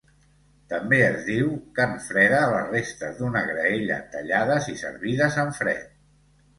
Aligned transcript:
També 0.71 1.01
es 1.07 1.19
diu 1.27 1.51
carn 1.81 1.93
freda 2.07 2.41
a 2.47 2.49
les 2.55 2.67
restes 2.73 3.21
d'una 3.23 3.45
graella 3.53 4.01
tallades 4.17 4.75
i 4.75 4.79
servides 4.85 5.43
en 5.49 5.59
fred. 5.63 5.91